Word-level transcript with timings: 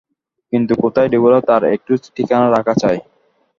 কিন্তু 0.53 0.73
কোথায় 0.83 1.09
ডুবল 1.09 1.33
তার 1.47 1.61
একটু 1.75 1.91
ঠিকানা 2.15 2.47
রাখা 2.49 2.73
চাই। 2.81 2.97